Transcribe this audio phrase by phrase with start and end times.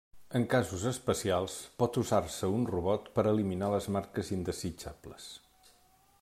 [0.37, 5.31] En casos especials pot usar-se un robot per a eliminar les marques indesitjables.